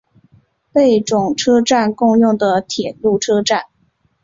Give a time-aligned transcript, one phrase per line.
[0.73, 3.65] 贝冢车站共用的铁路车站。